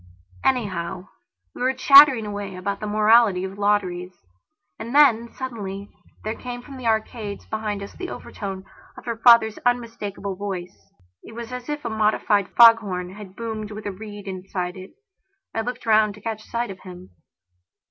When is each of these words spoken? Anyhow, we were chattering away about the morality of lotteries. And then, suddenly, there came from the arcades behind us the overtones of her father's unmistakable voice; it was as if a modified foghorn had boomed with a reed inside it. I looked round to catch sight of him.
Anyhow, 0.43 1.09
we 1.53 1.61
were 1.61 1.75
chattering 1.75 2.25
away 2.25 2.55
about 2.55 2.79
the 2.79 2.87
morality 2.87 3.43
of 3.43 3.59
lotteries. 3.59 4.15
And 4.79 4.95
then, 4.95 5.31
suddenly, 5.31 5.91
there 6.23 6.33
came 6.33 6.63
from 6.63 6.77
the 6.77 6.87
arcades 6.87 7.45
behind 7.45 7.83
us 7.83 7.93
the 7.93 8.09
overtones 8.09 8.65
of 8.97 9.05
her 9.05 9.15
father's 9.17 9.59
unmistakable 9.59 10.35
voice; 10.35 10.89
it 11.21 11.35
was 11.35 11.51
as 11.53 11.69
if 11.69 11.85
a 11.85 11.89
modified 11.91 12.49
foghorn 12.57 13.13
had 13.13 13.35
boomed 13.35 13.69
with 13.69 13.85
a 13.85 13.91
reed 13.91 14.27
inside 14.27 14.75
it. 14.75 14.89
I 15.53 15.61
looked 15.61 15.85
round 15.85 16.15
to 16.15 16.21
catch 16.21 16.45
sight 16.45 16.71
of 16.71 16.79
him. 16.79 17.11